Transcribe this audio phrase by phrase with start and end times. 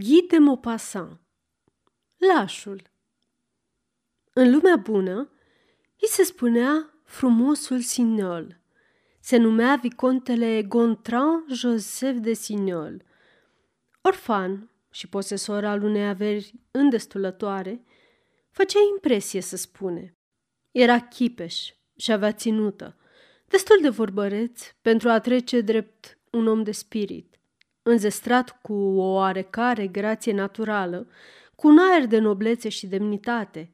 [0.00, 1.20] Guy de Maupassant
[2.16, 2.82] Lașul
[4.32, 5.30] În lumea bună,
[6.00, 8.60] îi se spunea frumosul Signol.
[9.20, 13.02] Se numea vicontele Gontran Joseph de Signol.
[14.02, 17.84] Orfan și posesor al unei averi îndestulătoare,
[18.50, 20.16] făcea impresie să spune.
[20.70, 22.96] Era chipeș și avea ținută,
[23.46, 27.37] destul de vorbăreț pentru a trece drept un om de spirit
[27.88, 31.06] înzestrat cu o oarecare grație naturală,
[31.54, 33.72] cu un aer de noblețe și demnitate.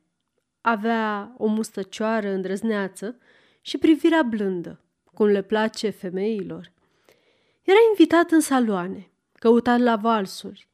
[0.61, 3.19] Avea o mustăcioară îndrăzneață
[3.61, 4.81] și privirea blândă,
[5.15, 6.73] cum le place femeilor.
[7.63, 10.69] Era invitat în saloane, căutat la valsuri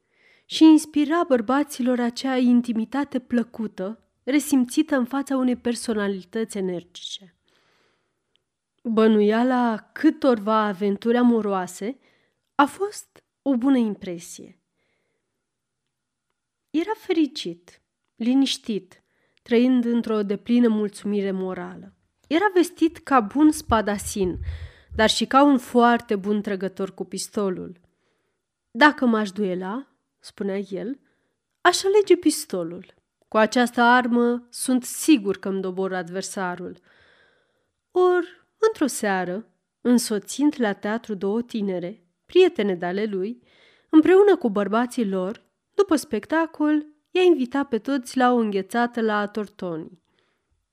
[0.45, 7.34] și inspira bărbaților acea intimitate plăcută, resimțită în fața unei personalități energice.
[8.83, 11.98] Bănuiala câtorva aventuri amoroase
[12.55, 14.61] a fost o bună impresie.
[16.71, 17.83] Era fericit,
[18.17, 19.03] liniștit,
[19.42, 21.95] trăind într-o deplină mulțumire morală.
[22.27, 24.39] Era vestit ca bun spadasin,
[24.95, 27.81] dar și ca un foarte bun trăgător cu pistolul.
[28.70, 29.86] Dacă m-aș duela,
[30.19, 31.01] spunea el,
[31.61, 32.95] aș alege pistolul.
[33.29, 36.77] Cu această armă sunt sigur că îmi dobor adversarul.
[37.91, 39.47] Or, într-o seară,
[39.81, 43.42] însoțind la teatru două tinere, prietene de ale lui,
[43.89, 45.42] împreună cu bărbații lor,
[45.75, 50.03] după spectacol, i-a invitat pe toți la o înghețată la Tortoni.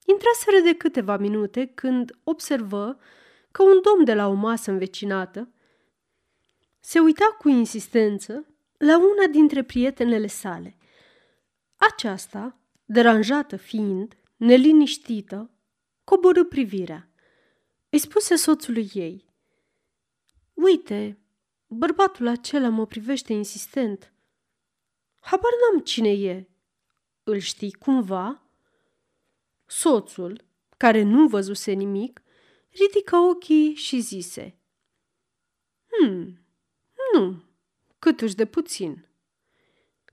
[0.05, 2.99] Intraseră de câteva minute când observă
[3.51, 5.51] că un domn de la o masă învecinată
[6.79, 8.45] se uita cu insistență
[8.77, 10.77] la una dintre prietenele sale.
[11.75, 15.51] Aceasta, deranjată fiind, neliniștită,
[16.03, 17.09] coborâ privirea.
[17.89, 19.27] Îi spuse soțului ei,
[20.57, 21.17] Uite,
[21.67, 24.13] Bărbatul acela mă privește insistent.
[25.19, 26.47] Habar n-am cine e.
[27.23, 28.41] Îl știi cumva?
[29.65, 30.45] Soțul,
[30.77, 32.21] care nu văzuse nimic,
[32.69, 34.59] ridică ochii și zise.
[35.87, 36.39] Hmm,
[37.13, 37.43] nu,
[37.99, 39.07] câtuși de puțin.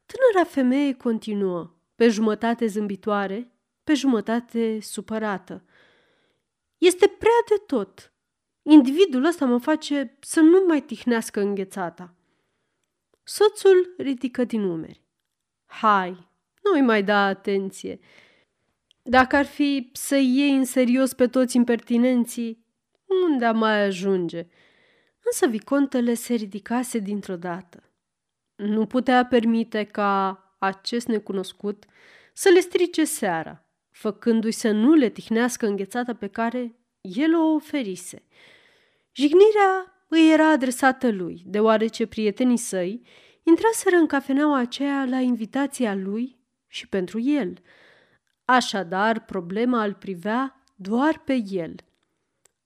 [0.07, 3.53] Tânăra femeie continuă, pe jumătate zâmbitoare,
[3.85, 5.65] pe jumătate supărată.
[6.79, 8.14] Este prea de tot.
[8.67, 12.15] Individul ăsta mă face să nu mai tihnească înghețata.
[13.23, 15.03] Soțul ridică din umeri.
[15.65, 16.29] Hai,
[16.63, 17.99] nu-i mai da atenție.
[19.03, 22.67] Dacă ar fi să iei în serios pe toți impertinenții,
[23.29, 24.47] unde am mai ajunge?
[25.25, 27.93] Însă vicontele se ridicase dintr-o dată.
[28.55, 31.85] Nu putea permite ca acest necunoscut
[32.33, 38.23] să le strice seara, făcându-i să nu le tihnească înghețata pe care el o oferise–
[39.15, 43.03] Jignirea îi era adresată lui, deoarece prietenii săi
[43.43, 47.59] intraseră în cafeneaua aceea la invitația lui și pentru el.
[48.45, 51.75] Așadar, problema îl privea doar pe el.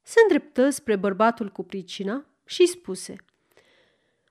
[0.02, 3.16] Se îndreptă spre bărbatul cu pricina și spuse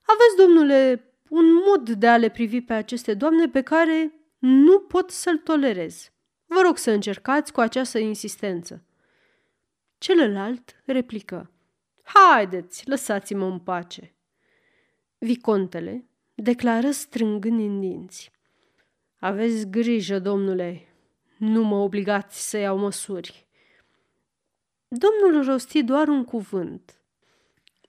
[0.01, 5.09] Aveți, domnule, un mod de a le privi pe aceste doamne pe care nu pot
[5.09, 6.11] să-l tolerez.
[6.45, 8.83] Vă rog să încercați cu această insistență.
[9.97, 11.51] Celălalt replică.
[12.13, 14.15] Haideți, lăsați-mă în pace.
[15.17, 18.31] Vicontele declară strângând în dinți.
[19.19, 20.87] Aveți grijă, domnule,
[21.37, 23.47] nu mă obligați să iau măsuri.
[24.87, 27.01] Domnul rosti doar un cuvânt.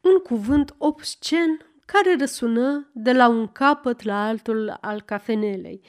[0.00, 5.80] Un cuvânt obscen care răsună de la un capăt la altul al cafenelei,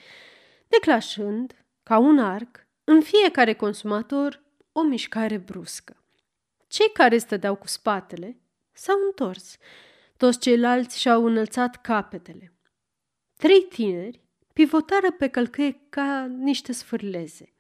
[0.67, 5.98] declașând, ca un arc, în fiecare consumator o mișcare bruscă.
[6.69, 8.41] Cei care stăteau cu spatele
[8.71, 9.57] s-au întors.
[10.17, 12.53] Toți ceilalți și-au înălțat capetele.
[13.37, 14.21] Trei tineri
[14.53, 17.53] pivotară pe călcâie ca niște sfârleze.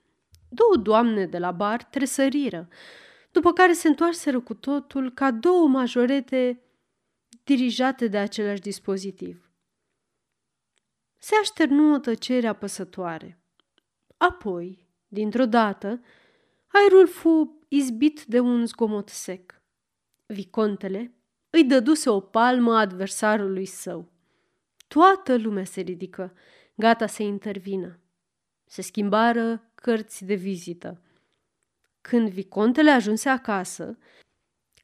[0.49, 2.67] Două doamne de la bar tresăriră,
[3.31, 6.63] după care se întoarseră cu totul ca două majorete
[7.43, 9.51] dirijate de același dispozitiv.
[11.17, 13.43] Se așternu o tăcere apăsătoare.
[14.17, 16.01] Apoi, dintr-o dată,
[16.67, 19.61] aerul fu izbit de un zgomot sec.
[20.25, 21.13] Vicontele
[21.49, 24.11] îi dăduse o palmă adversarului său.
[24.87, 26.33] Toată lumea se ridică,
[26.75, 27.99] gata să intervină.
[28.65, 31.01] Se schimbară cărți de vizită.
[32.01, 33.97] Când Vicontele ajunse acasă,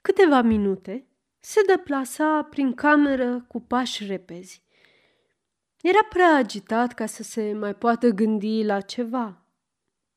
[0.02, 1.08] câteva minute
[1.40, 4.64] se deplasa prin cameră cu pași repezi.
[5.82, 9.46] Era prea agitat ca să se mai poată gândi la ceva.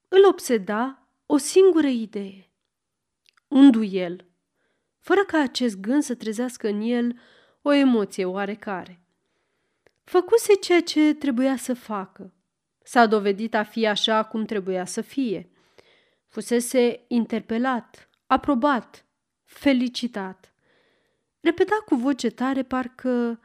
[0.09, 2.47] Îl obseda o singură idee
[3.48, 4.26] un duel,
[4.98, 7.18] fără ca acest gând să trezească în el
[7.62, 9.02] o emoție oarecare.
[10.04, 12.32] Făcuse ceea ce trebuia să facă.
[12.82, 15.50] S-a dovedit a fi așa cum trebuia să fie.
[16.26, 19.06] Fusese interpelat, aprobat,
[19.44, 20.52] felicitat.
[21.40, 23.40] Repeta cu voce tare, parcă...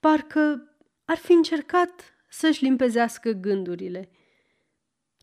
[0.00, 0.72] parcă
[1.04, 4.10] ar fi încercat să-și limpezească gândurile.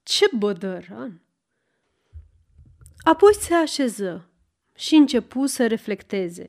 [0.03, 1.24] Ce bădăran!
[3.05, 4.29] Apoi se așeză
[4.75, 6.47] și începu să reflecteze.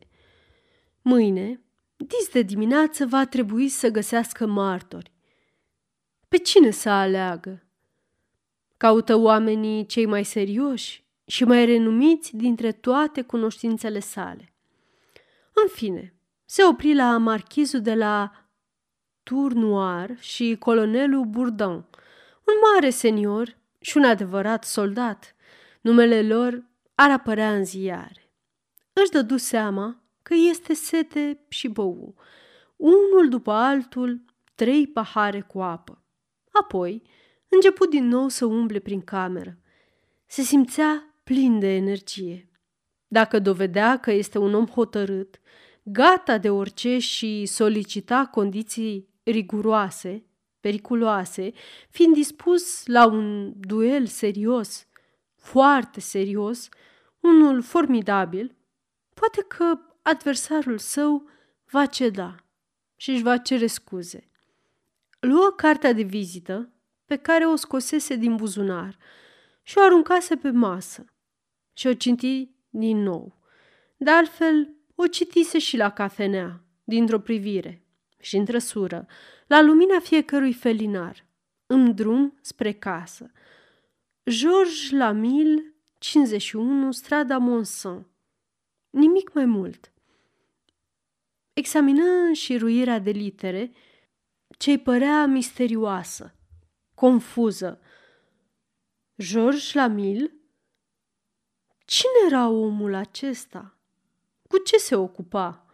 [1.03, 1.61] Mâine,
[1.97, 5.13] dis de dimineață, va trebui să găsească martori.
[6.29, 7.63] Pe cine să aleagă?
[8.77, 14.53] Caută oamenii cei mai serioși și mai renumiți dintre toate cunoștințele sale.
[15.53, 16.15] În fine,
[16.45, 18.33] se opri la marchizul de la
[19.23, 21.87] Tournoir și colonelul Bourdon,
[22.45, 25.36] un mare senior și un adevărat soldat.
[25.87, 28.33] Numele lor ar apărea în ziare.
[28.93, 32.15] Își dădu seama că este sete și bău,
[32.77, 34.25] unul după altul,
[34.55, 36.05] trei pahare cu apă.
[36.51, 37.03] Apoi,
[37.49, 39.59] început din nou să umble prin cameră.
[40.27, 42.51] Se simțea plin de energie.
[43.09, 45.41] Dacă dovedea că este un om hotărât,
[45.83, 50.25] gata de orice și solicita condiții riguroase,
[50.61, 51.53] periculoase,
[51.91, 54.87] fiind dispus la un duel serios,
[55.47, 56.69] foarte serios,
[57.21, 58.57] unul formidabil,
[59.15, 61.29] poate că adversarul său
[61.71, 62.35] va ceda
[62.97, 64.31] și își va cere scuze.
[65.21, 66.71] Luă cartea de vizită
[67.05, 68.99] pe care o scosese din buzunar
[69.63, 71.05] și o aruncase pe masă
[71.73, 73.37] și o cinti din nou.
[73.97, 77.83] De altfel, o citise și la cafenea, dintr-o privire
[78.21, 79.07] și în trăsură,
[79.47, 81.27] la lumina fiecărui felinar,
[81.67, 83.31] în drum spre casă.
[84.29, 88.07] Georges Lamille, 51, strada Monsan.
[88.91, 89.93] Nimic mai mult.
[91.53, 93.73] Examină înșiruirea de litere
[94.59, 96.35] ce-i părea misterioasă,
[96.95, 97.81] confuză.
[99.23, 100.35] Georges Lamille?
[101.85, 103.77] Cine era omul acesta?
[104.49, 105.67] Cu ce se ocupa?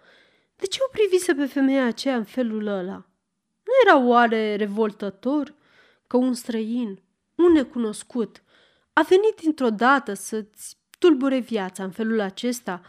[0.56, 3.06] De ce o privise pe femeia aceea în felul ăla?
[3.64, 5.54] Nu era oare revoltător
[6.06, 7.02] că un străin,
[7.42, 8.42] un necunoscut,
[8.92, 12.82] a venit dintr-o dată să-ți tulbure viața în felul acesta,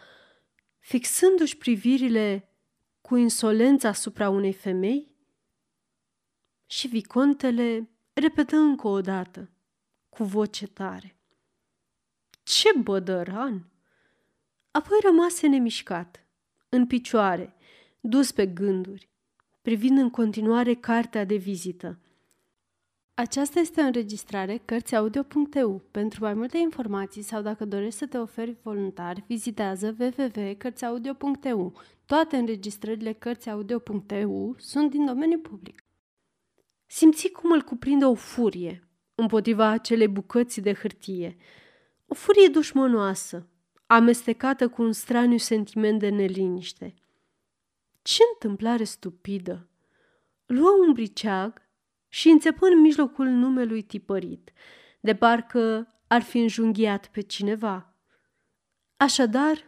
[0.79, 2.50] fixându-și privirile
[3.01, 5.11] cu insolență asupra unei femei?
[6.65, 9.50] Și vicontele repetă încă o dată,
[10.09, 11.17] cu voce tare.
[12.44, 13.67] Ce bădăran!
[14.71, 16.25] Apoi rămase nemișcat,
[16.69, 17.53] în picioare,
[18.00, 19.09] dus pe gânduri,
[19.61, 22.00] privind în continuare cartea de vizită.
[23.15, 25.81] Aceasta este o înregistrare Cărțiaudio.eu.
[25.92, 31.74] Pentru mai multe informații sau dacă dorești să te oferi voluntar, vizitează www.cărțiaudio.eu.
[32.06, 35.83] Toate înregistrările Cărțiaudio.eu sunt din domeniu public.
[36.86, 41.36] Simți cum îl cuprinde o furie împotriva acelei bucăți de hârtie.
[42.07, 43.48] O furie dușmănoasă,
[43.86, 46.94] amestecată cu un straniu sentiment de neliniște–
[48.04, 49.68] ce întâmplare stupidă!
[50.45, 51.62] Luă un briceag
[52.13, 54.51] și înțepă în mijlocul numelui tipărit,
[55.00, 57.95] de parcă ar fi înjunghiat pe cineva.
[58.98, 59.65] Așadar,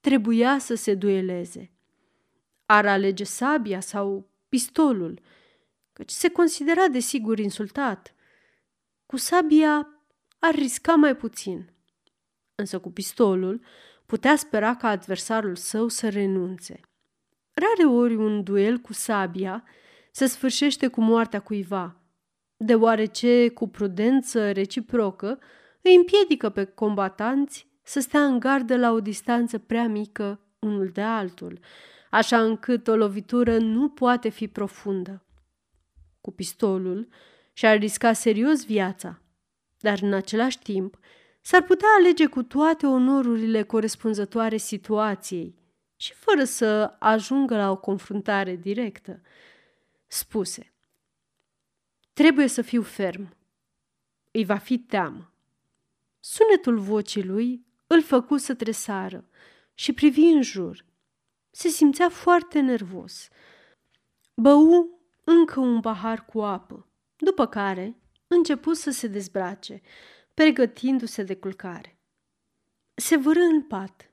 [0.00, 1.72] trebuia să se dueleze.
[2.64, 5.20] Ar alege sabia sau pistolul,
[5.92, 8.14] căci se considera desigur insultat.
[9.06, 9.88] Cu sabia
[10.38, 11.72] ar risca mai puțin,
[12.54, 13.64] însă cu pistolul
[14.06, 16.80] putea spera ca adversarul său să renunțe.
[17.52, 19.64] Rare ori un duel cu sabia
[20.16, 21.96] se sfârșește cu moartea cuiva,
[22.56, 25.38] deoarece, cu prudență reciprocă,
[25.82, 31.00] îi împiedică pe combatanți să stea în gardă la o distanță prea mică unul de
[31.00, 31.58] altul,
[32.10, 35.24] așa încât o lovitură nu poate fi profundă.
[36.20, 37.08] Cu pistolul
[37.52, 39.22] și-ar risca serios viața,
[39.78, 40.98] dar în același timp
[41.40, 45.54] s-ar putea alege cu toate onorurile corespunzătoare situației–
[45.96, 49.20] și fără să ajungă la o confruntare directă,
[50.16, 50.70] spuse
[52.12, 53.36] Trebuie să fiu ferm.
[54.30, 55.32] Îi va fi teamă.
[56.20, 59.28] Sunetul vocii lui îl făcu să tresară
[59.74, 60.84] și privi în jur.
[61.50, 63.28] Se simțea foarte nervos.
[64.34, 64.88] Bău
[65.24, 67.96] încă un pahar cu apă, după care
[68.26, 69.82] începu să se dezbrace,
[70.34, 71.98] pregătindu-se de culcare.
[72.94, 74.10] Se vâră în pat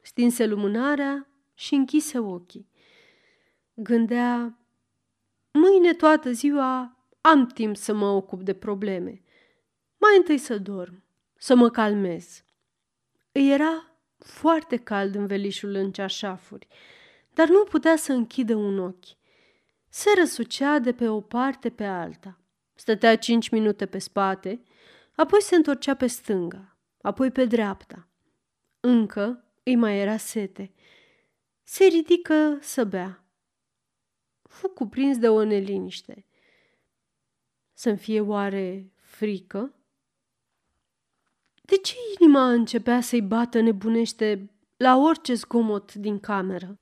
[0.00, 2.68] stinse lumânarea și închise ochii.
[3.74, 4.61] Gândea,
[5.52, 9.22] mâine toată ziua am timp să mă ocup de probleme.
[9.98, 11.04] Mai întâi să dorm,
[11.36, 12.44] să mă calmez.
[13.32, 16.68] Îi era foarte cald în velișul în ceașafuri,
[17.34, 19.20] dar nu putea să închidă un ochi.
[19.88, 22.40] Se răsucea de pe o parte pe alta.
[22.74, 24.62] Stătea cinci minute pe spate,
[25.14, 28.08] apoi se întorcea pe stânga, apoi pe dreapta.
[28.80, 30.72] Încă îi mai era sete.
[31.62, 33.21] Se ridică să bea.
[34.52, 36.24] Fu cuprins de o neliniște.
[37.72, 39.74] Să-mi fie oare frică?
[41.62, 46.78] De ce inima începea să-i bată nebunește la orice zgomot din cameră?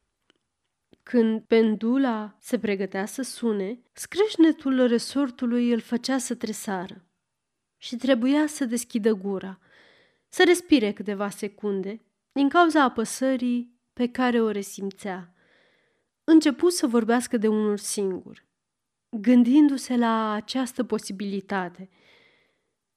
[1.02, 7.04] Când pendula se pregătea să sune, scrâșnetul resortului îl făcea să tresară
[7.76, 9.58] și trebuia să deschidă gura,
[10.28, 12.00] să respire câteva secunde
[12.32, 15.34] din cauza apăsării pe care o resimțea.
[16.32, 18.46] Începu să vorbească de unul singur,
[19.08, 21.90] gândindu-se la această posibilitate.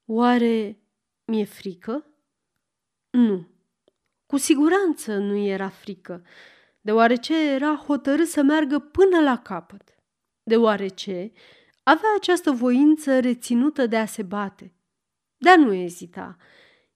[0.04, 0.78] Oare
[1.24, 2.06] mi-e frică?
[3.10, 3.48] Nu.
[4.26, 6.24] Cu siguranță nu era frică,
[6.80, 9.94] deoarece era hotărât să meargă până la capăt,
[10.42, 11.32] deoarece
[11.82, 14.72] avea această voință reținută de a se bate,
[15.36, 16.36] de a nu ezita.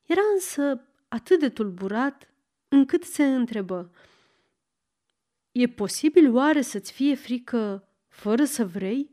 [0.05, 2.35] Era însă atât de tulburat
[2.69, 3.91] încât se întrebă
[5.53, 9.11] E posibil oare să-ți fie frică fără să vrei?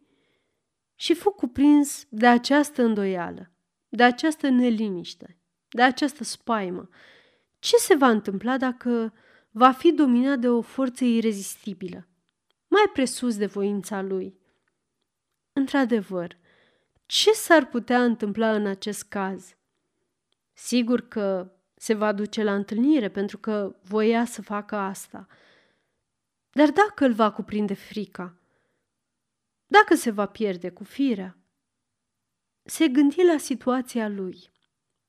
[0.95, 3.51] Și fu cuprins de această îndoială,
[3.89, 5.39] de această neliniște,
[5.69, 6.89] de această spaimă.
[7.59, 9.13] Ce se va întâmpla dacă
[9.51, 12.07] va fi dominat de o forță irezistibilă,
[12.67, 14.39] mai presus de voința lui?
[15.53, 16.37] Într-adevăr,
[17.05, 19.55] ce s-ar putea întâmpla în acest caz?
[20.53, 25.27] Sigur că se va duce la întâlnire pentru că voia să facă asta.
[26.57, 28.37] Dar dacă îl va cuprinde frica,
[29.65, 31.37] dacă se va pierde cu firea,
[32.63, 34.51] se gândi la situația lui,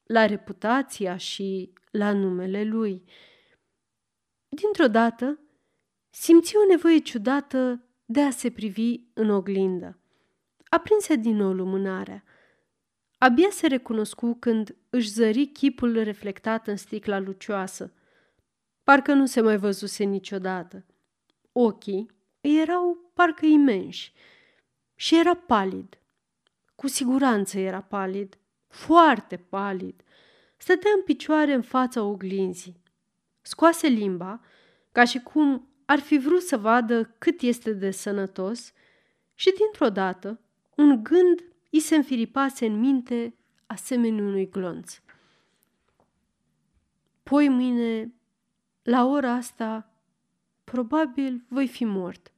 [0.03, 3.05] la reputația și la numele lui.
[4.49, 5.39] Dintr-o dată,
[6.11, 9.99] simți o nevoie ciudată de a se privi în oglindă.
[10.69, 12.25] Aprinse din nou lumânarea.
[13.19, 17.93] Abia se recunoscu când își zări chipul reflectat în sticla lucioasă.
[18.83, 20.85] Parcă nu se mai văzuse niciodată.
[21.59, 22.11] Ochii
[22.41, 24.13] îi erau parcă imenși
[24.95, 25.99] și era palid.
[26.75, 30.03] Cu siguranță era palid, foarte palid.
[30.57, 32.81] Stătea în picioare în fața oglinzii.
[33.43, 34.41] Scoase limba,
[34.93, 38.73] ca și cum ar fi vrut să vadă cât este de sănătos
[39.35, 40.41] și dintr-o dată
[40.75, 43.35] un gând îi se înfiripase în minte
[43.67, 45.01] asemenea unui glonț.
[47.23, 48.15] Poi mâine,
[48.83, 49.96] la ora asta,
[50.73, 52.33] probabil voi fi mort.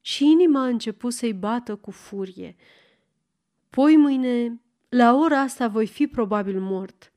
[0.00, 2.56] Și inima a început să-i bată cu furie.
[3.70, 7.12] Poi mâine, la ora asta, voi fi probabil mort.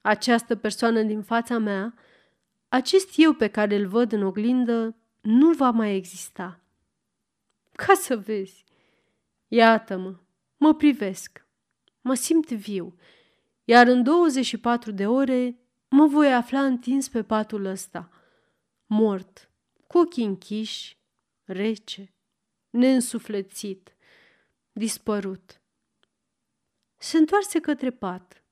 [0.00, 1.94] Această persoană din fața mea,
[2.68, 6.60] acest eu pe care îl văd în oglindă, nu va mai exista.
[7.72, 8.64] Ca să vezi,
[9.48, 10.14] iată-mă,
[10.56, 11.46] mă privesc,
[12.00, 12.94] mă simt viu,
[13.64, 18.08] iar în 24 de ore mă voi afla întins pe patul ăsta,
[18.88, 19.50] mort,
[19.86, 20.98] cu ochii închiși,
[21.44, 22.14] rece,
[22.70, 23.96] neînsuflețit,
[24.72, 25.60] dispărut.
[26.96, 28.44] Se întoarse către pat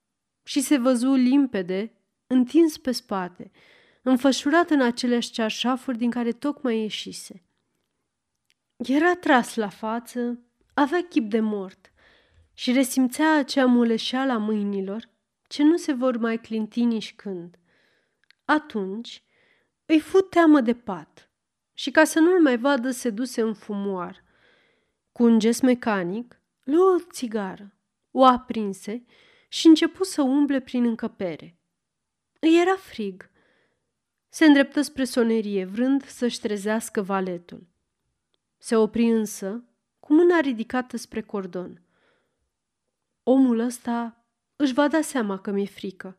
[0.43, 1.93] și se văzu limpede,
[2.27, 3.51] întins pe spate,
[4.03, 7.43] înfășurat în aceleași cearșafuri din care tocmai ieșise.
[8.77, 10.41] Era tras la față,
[10.75, 11.93] avea chip de mort
[12.53, 15.09] și resimțea acea muleșeală a mâinilor
[15.49, 17.59] ce nu se vor mai clinti nici când.
[18.45, 19.23] Atunci
[19.87, 21.31] îi fu teamă de pat
[21.73, 24.25] și ca să nu-l mai vadă se duse în fumoar.
[25.13, 27.75] Cu un gest mecanic, luă o țigară,
[28.11, 29.05] o aprinse
[29.49, 31.59] și începu să umble prin încăpere.
[32.41, 33.31] Îi era frig.
[34.29, 37.67] Se îndreptă spre sonerie, vrând să-și trezească valetul.
[38.59, 39.65] Se opri însă,
[40.01, 41.83] cu mâna ridicată spre cordon.
[43.23, 44.25] Omul ăsta
[44.57, 46.19] își va da seama că mi-e frică.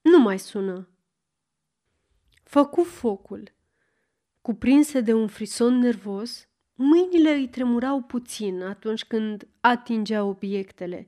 [0.00, 0.88] Nu mai sună.
[2.50, 3.52] Făcu focul.
[4.40, 11.06] Cuprinse de un frison nervos, mâinile îi tremurau puțin atunci când atingea obiectele.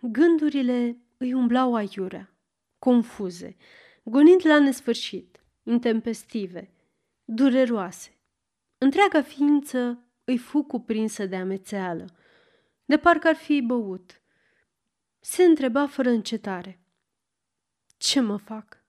[0.00, 2.34] Gândurile îi umblau aiurea,
[2.78, 3.56] confuze,
[4.02, 6.70] gonind la nesfârșit, intempestive,
[7.24, 8.18] dureroase.
[8.78, 12.04] Întreaga ființă îi fu cuprinsă de amețeală,
[12.84, 14.22] de parcă ar fi băut–
[15.20, 16.80] se întreba fără încetare.
[17.96, 18.83] Ce mă fac?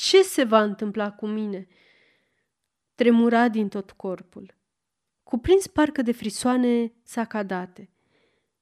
[0.00, 1.66] Ce se va întâmpla cu mine?
[2.94, 4.54] Tremura din tot corpul.
[5.22, 7.90] Cuprins parcă de frisoane sacadate.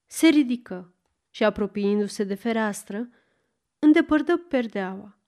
[0.07, 0.95] Se ridică
[1.31, 3.09] și, apropiindu-se de fereastră,
[3.78, 5.19] îndepărtă perdeaua.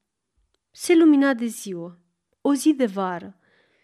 [0.71, 1.99] Se lumina de ziua,
[2.41, 3.39] o zi de vară,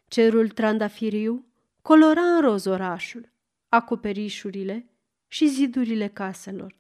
[0.08, 1.46] cerul trandafiriu,
[1.82, 3.32] colora în roz orașul,
[3.70, 4.90] acoperișurile
[5.28, 6.76] și zidurile caselor.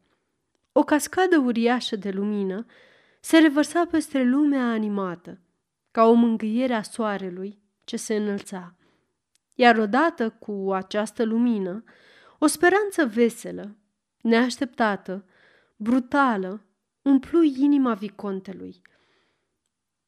[0.71, 2.65] O cascadă uriașă de lumină
[3.25, 5.39] se revărsa peste lumea animată,
[5.91, 8.75] ca o mângâiere a soarelui ce se înălța.
[9.55, 11.83] Iar odată cu această lumină,
[12.39, 13.77] o speranță veselă,
[14.21, 15.25] neașteptată,
[15.75, 16.65] brutală,
[17.01, 18.81] umplu inima vicontelui.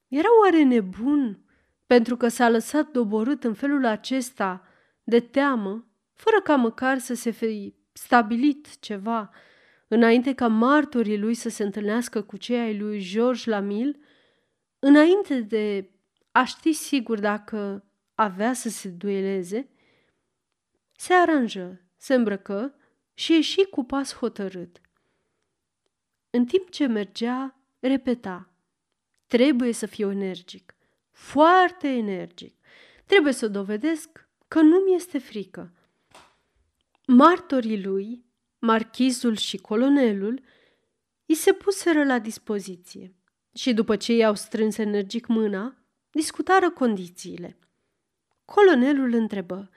[0.08, 1.46] Era oare nebun
[1.86, 4.68] pentru că s-a lăsat doborât în felul acesta
[5.04, 9.32] de teamă, fără ca măcar să se fi stabilit ceva,
[9.88, 14.00] înainte ca martorii lui să se întâlnească cu cei ai lui George Lamil,
[14.80, 15.90] înainte de
[16.32, 19.70] a ști sigur dacă avea să se dueleze,
[20.96, 22.76] se aranjă, se îmbrăcă
[23.14, 24.82] și ieși cu pas hotărât.
[26.30, 28.52] În timp ce mergea, repeta.
[29.28, 30.76] Trebuie să fiu energic,
[31.12, 32.56] foarte energic.
[33.06, 35.74] Trebuie să dovedesc că nu mi este frică.
[37.08, 38.26] Martorii lui,
[38.60, 40.42] marchizul și colonelul,
[41.26, 43.16] îi se puseră la dispoziție
[43.54, 45.78] și după ce i-au strâns energic mâna,
[46.12, 47.58] discutară condițiile.
[48.46, 49.70] Colonelul întrebă,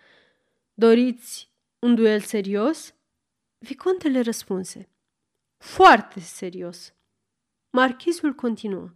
[0.75, 2.95] Doriți un duel serios?"
[3.59, 4.89] Vicontele răspunse,
[5.57, 6.95] Foarte serios."
[7.71, 8.93] Marchizul continuă,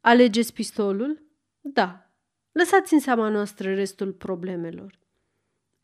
[0.00, 1.22] Alegeți pistolul?
[1.60, 2.10] Da.
[2.52, 4.98] Lăsați în seama noastră restul problemelor.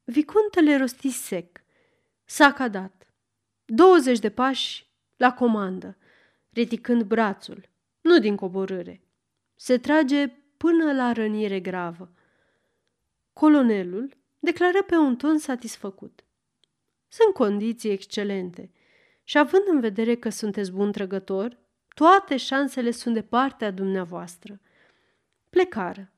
[0.04, 1.59] Vicontele rosti sec.
[2.30, 3.12] S-a cadat.
[3.64, 5.96] 20 de pași la comandă,
[6.50, 7.68] ridicând brațul,
[8.00, 9.02] nu din coborâre.
[9.56, 12.12] Se trage până la rănire gravă.
[13.32, 16.25] Colonelul declară pe un ton satisfăcut.
[17.08, 18.70] Sunt condiții excelente
[19.25, 21.58] și având în vedere că sunteți bun trăgător,
[21.94, 24.60] toate șansele sunt de partea dumneavoastră.
[25.49, 26.12] Plecară.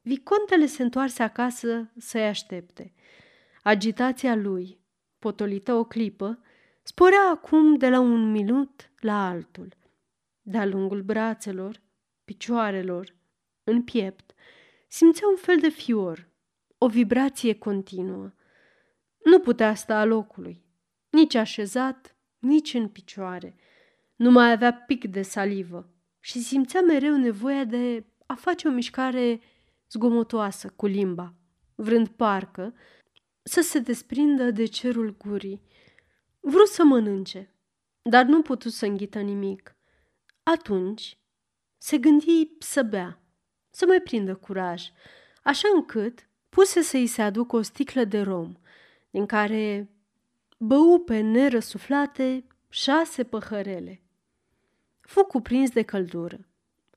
[0.00, 2.92] Vicontele se întoarse acasă să-i aștepte.
[3.62, 4.79] Agitația lui,
[5.20, 6.42] potolită o clipă,
[6.82, 9.74] sporea acum de la un minut la altul.
[10.42, 11.82] De-a lungul brațelor,
[12.24, 13.14] picioarelor,
[13.64, 14.34] în piept,
[14.88, 16.28] simțea un fel de fior,
[16.78, 18.32] o vibrație continuă.
[19.24, 20.64] Nu putea sta a locului,
[21.10, 23.56] nici așezat, nici în picioare.
[24.16, 29.40] Nu mai avea pic de salivă și simțea mereu nevoia de a face o mișcare
[29.90, 31.34] zgomotoasă cu limba,
[31.74, 32.74] vrând parcă
[33.42, 35.62] să se desprindă de cerul gurii.
[36.40, 37.54] Vrut să mănânce,
[38.02, 39.76] dar nu putut să înghită nimic.
[40.42, 41.18] Atunci
[41.78, 43.20] se gândi să bea,
[43.70, 44.90] să mai prindă curaj,
[45.42, 48.56] așa încât puse să-i se aducă o sticlă de rom,
[49.10, 49.90] din care
[50.58, 54.02] bău pe nerăsuflate șase păhărele.
[55.00, 56.48] Fu cuprins de căldură,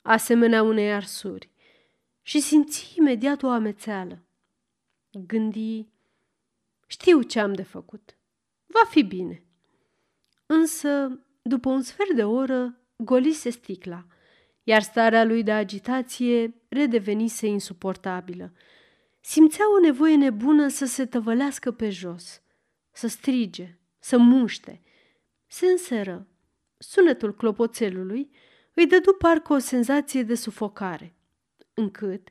[0.02, 1.50] asemenea unei arsuri,
[2.22, 4.22] și simți imediat o amețeală.
[5.10, 5.88] Gândi,
[6.86, 8.16] știu ce am de făcut.
[8.66, 9.44] Va fi bine.
[10.46, 14.06] Însă, după un sfert de oră, golise sticla,
[14.62, 18.52] iar starea lui de agitație redevenise insuportabilă.
[19.20, 22.42] Simțea o nevoie nebună să se tăvălească pe jos,
[22.92, 24.82] să strige, să muște.
[25.46, 26.26] Se înseră.
[26.78, 28.30] Sunetul clopoțelului
[28.74, 31.16] îi dădu parcă o senzație de sufocare,
[31.74, 32.28] încât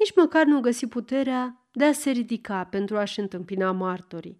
[0.00, 4.38] nici măcar nu găsi puterea de a se ridica pentru a-și întâmpina martorii.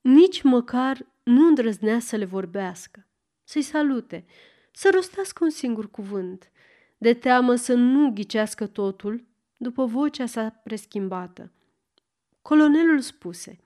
[0.00, 3.06] Nici măcar nu îndrăznea să le vorbească,
[3.44, 4.24] să-i salute,
[4.72, 6.50] să rostească un singur cuvânt,
[6.98, 9.24] de teamă să nu ghicească totul
[9.56, 11.52] după vocea sa preschimbată.
[12.42, 13.58] Colonelul spuse,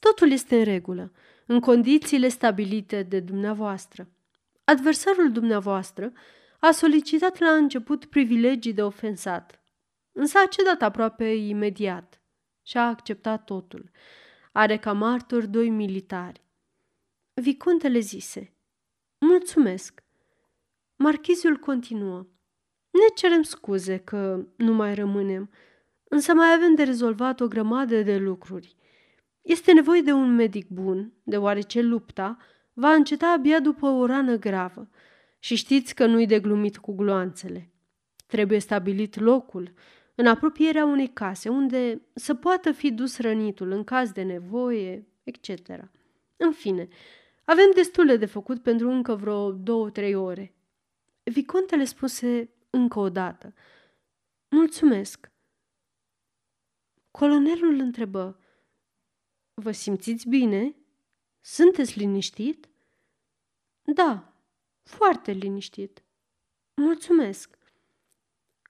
[0.00, 1.12] Totul este în regulă,
[1.46, 4.08] în condițiile stabilite de dumneavoastră.
[4.64, 6.12] Adversarul dumneavoastră
[6.58, 9.60] a solicitat la început privilegii de ofensat,
[10.16, 12.20] însă a cedat aproape imediat
[12.62, 13.90] și a acceptat totul.
[14.52, 16.44] Are ca martori doi militari.
[17.34, 18.54] Vicontele zise,
[19.18, 20.04] Mulțumesc.
[20.96, 22.26] Marchizul continuă.
[22.90, 25.50] Ne cerem scuze că nu mai rămânem,
[26.08, 28.76] însă mai avem de rezolvat o grămadă de lucruri.
[29.42, 32.36] Este nevoie de un medic bun, deoarece lupta
[32.72, 34.88] va înceta abia după o rană gravă
[35.38, 37.70] și știți că nu-i de glumit cu gloanțele.
[38.26, 39.74] Trebuie stabilit locul,
[40.16, 45.68] în apropierea unei case, unde să poată fi dus rănitul în caz de nevoie, etc.
[46.36, 46.88] În fine,
[47.44, 50.54] avem destule de făcut pentru încă vreo două-trei ore.
[51.22, 53.54] Vicontele spuse încă o dată.
[54.48, 55.30] Mulțumesc.
[57.10, 58.40] Colonelul întrebă.
[59.54, 60.76] Vă simțiți bine?
[61.40, 62.68] Sunteți liniștit?
[63.82, 64.34] Da,
[64.82, 66.02] foarte liniștit.
[66.74, 67.55] Mulțumesc.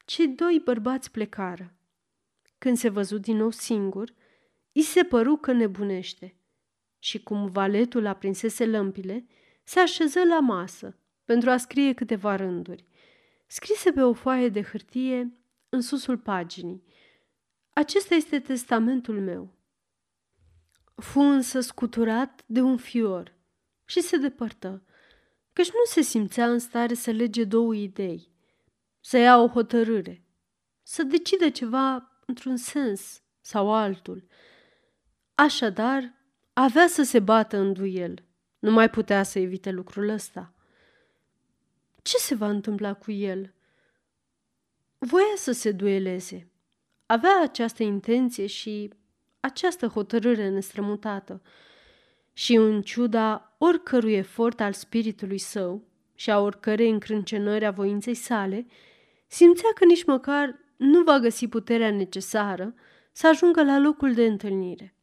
[0.07, 1.75] Cei doi bărbați plecară.
[2.59, 4.15] Când se văzut din nou singur,
[4.73, 6.37] i se păru că nebunește
[6.99, 9.27] și cum valetul aprinsese lămpile,
[9.65, 12.85] se așeză la masă pentru a scrie câteva rânduri.
[13.47, 15.33] Scrise pe o foaie de hârtie
[15.69, 16.85] în susul paginii.
[17.73, 19.55] Acesta este testamentul meu.
[20.95, 23.35] Fu însă scuturat de un fior
[23.85, 24.83] și se depărtă,
[25.53, 28.35] căci nu se simțea în stare să lege două idei,
[29.07, 30.25] să ia o hotărâre,
[30.83, 34.27] să decide ceva într-un sens sau altul.
[35.35, 36.15] Așadar,
[36.53, 38.25] avea să se bată în duel.
[38.59, 40.55] Nu mai putea să evite lucrul ăsta.
[42.03, 43.55] Ce se va întâmpla cu el?
[44.99, 46.51] Voia să se dueleze.
[47.07, 48.93] Avea această intenție și
[49.41, 51.43] această hotărâre nestrămutată.
[52.33, 58.67] Și în ciuda oricărui efort al spiritului său și a oricărei încrâncenări a voinței sale,
[59.27, 62.75] simțea că nici măcar nu va găsi puterea necesară
[63.13, 64.95] să ajungă la locul de întâlnire.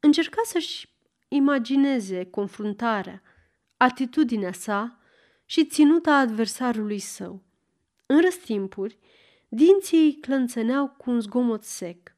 [0.00, 0.88] Încerca să-și
[1.28, 3.22] imagineze confruntarea,
[3.76, 4.98] atitudinea sa
[5.44, 7.42] și ținuta adversarului său.
[8.06, 8.98] În răstimpuri,
[9.48, 12.16] dinții clănțăneau cu un zgomot sec.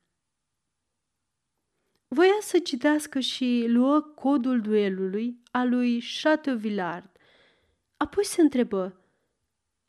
[2.08, 7.10] Voia să citească și luă codul duelului al lui Chateauvillard.
[7.96, 9.00] Apoi se întrebă,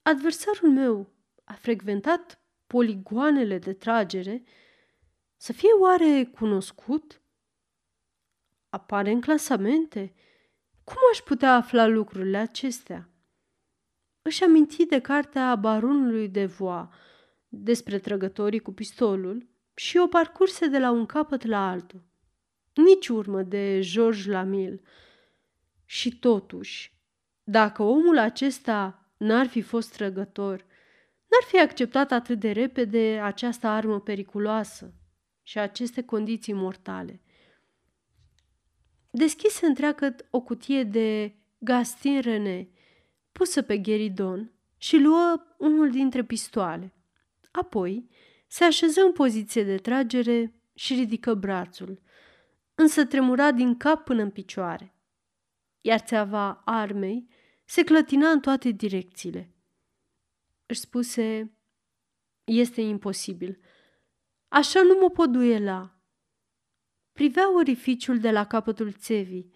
[0.01, 1.09] adversarul meu
[1.47, 4.43] a frecventat poligoanele de tragere?
[5.37, 7.21] Să fie oare cunoscut?
[8.69, 10.13] Apare în clasamente?
[10.83, 13.09] Cum aș putea afla lucrurile acestea?
[14.21, 16.93] Își aminti de cartea baronului de Voa
[17.47, 22.03] despre trăgătorii cu pistolul și o parcurse de la un capăt la altul.
[22.73, 24.81] Nici urmă de George Lamil.
[25.85, 26.93] Și totuși,
[27.43, 30.65] dacă omul acesta n-ar fi fost trăgător,
[31.27, 34.93] n-ar fi acceptat atât de repede această armă periculoasă
[35.43, 37.21] și aceste condiții mortale
[39.17, 42.67] deschise întreagă o cutie de Gastin René,
[43.31, 46.93] pusă pe gheridon și luă unul dintre pistoale.
[47.51, 48.09] Apoi
[48.47, 52.01] se așeză în poziție de tragere și ridică brațul,
[52.75, 54.95] însă tremura din cap până în picioare.
[55.81, 57.27] Iar țeava armei
[57.65, 59.51] se clătina în toate direcțiile.
[60.67, 61.57] Își spuse,
[62.43, 63.59] este imposibil.
[64.47, 65.97] Așa nu mă pot duela
[67.11, 69.51] privea orificiul de la capătul țevii,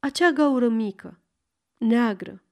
[0.00, 1.20] acea gaură mică,
[1.78, 2.42] neagră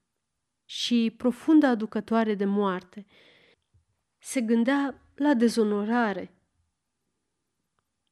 [0.65, 3.05] și profundă aducătoare de moarte.
[4.17, 6.37] Se gândea la dezonorare,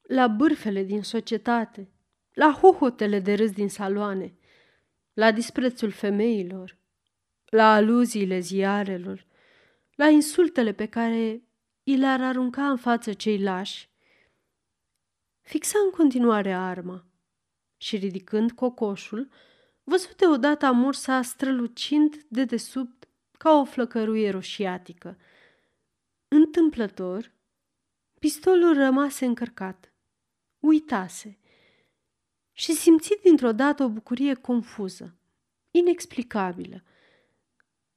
[0.01, 1.91] la bârfele din societate,
[2.33, 4.37] la hohotele de râs din saloane,
[5.13, 6.77] la disprețul femeilor,
[7.45, 9.25] la aluziile ziarelor,
[10.01, 11.43] la insultele pe care
[11.83, 13.89] i le-ar arunca în față cei lași,
[15.41, 17.05] Fixa în continuare arma
[17.77, 19.29] și, ridicând cocoșul,
[19.83, 25.17] văzut deodată amursa strălucind de desubt ca o flăcăruie roșiatică.
[26.27, 27.31] Întâmplător,
[28.19, 29.93] pistolul rămase încărcat.
[30.59, 31.39] Uitase
[32.51, 35.15] și simți dintr-o dată o bucurie confuză,
[35.71, 36.83] inexplicabilă.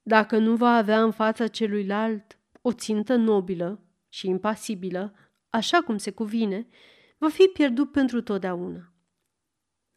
[0.07, 5.15] Dacă nu va avea în fața celuilalt o țintă nobilă și impasibilă,
[5.49, 6.67] așa cum se cuvine,
[7.17, 8.93] va fi pierdut pentru totdeauna.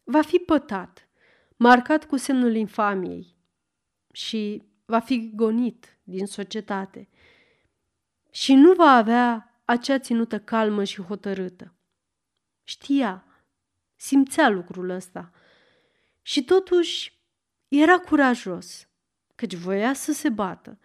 [0.03, 1.09] Va fi pătat,
[1.55, 3.35] marcat cu semnul infamiei
[4.13, 7.09] și va fi gonit din societate
[8.31, 11.73] și nu va avea acea ținută calmă și hotărâtă.
[12.63, 13.25] Știa,
[13.95, 15.31] simțea lucrul ăsta
[16.21, 17.21] și totuși
[17.67, 18.88] era curajos,
[19.39, 20.79] căci voia să se bată.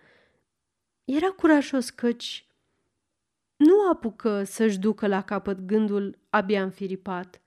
[1.04, 2.46] Era curajos căci
[3.56, 7.40] nu apucă să-și ducă la capăt gândul abia înfiripat.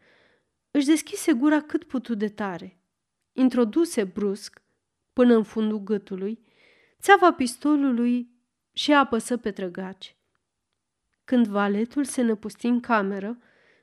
[0.72, 2.82] Își deschise gura cât putu de tare.
[3.34, 4.62] Introduse brusc,
[5.14, 6.40] până în fundul gâtului,
[7.02, 8.30] țeava pistolului
[8.74, 10.16] și apăsă pe trăgaci.
[11.24, 13.38] Când valetul se năpusti în cameră,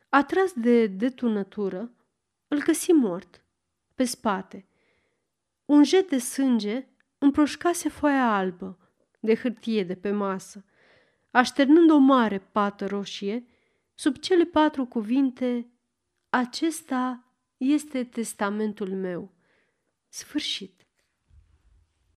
[0.08, 1.92] atras de detunătură,
[2.48, 3.44] îl găsi mort,
[3.94, 4.66] pe spate.
[5.64, 6.88] Un jet de sânge
[7.24, 8.78] împroșcase foaia albă
[9.20, 10.64] de hârtie de pe masă
[11.34, 13.46] așternând o mare pată roșie,
[13.94, 15.68] sub cele patru cuvinte,
[16.28, 17.24] acesta
[17.56, 19.32] este testamentul meu.
[20.08, 20.83] Sfârșit.